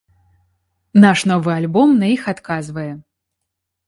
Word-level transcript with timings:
Наш 1.03 1.19
новы 1.31 1.51
альбом 1.59 1.89
на 1.99 2.05
іх 2.15 2.23
адказвае. 2.33 2.87